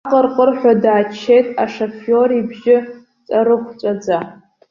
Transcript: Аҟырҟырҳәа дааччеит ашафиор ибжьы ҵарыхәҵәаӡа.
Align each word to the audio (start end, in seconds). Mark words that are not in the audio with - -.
Аҟырҟырҳәа 0.07 0.73
дааччеит 0.83 1.47
ашафиор 1.63 2.29
ибжьы 2.39 2.77
ҵарыхәҵәаӡа. 3.25 4.17